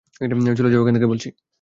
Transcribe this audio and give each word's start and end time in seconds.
চলে 0.57 0.71
যাও 0.71 0.81
এখান 0.83 0.95
থেকে 0.97 1.11
বলছি! 1.11 1.27